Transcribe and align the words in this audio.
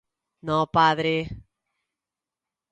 "No 0.45 0.65
padre"." 0.65 1.27